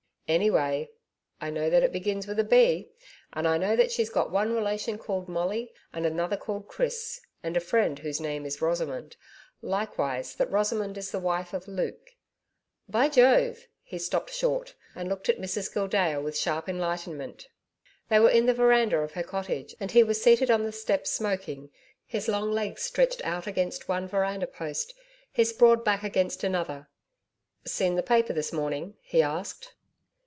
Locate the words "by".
12.87-13.09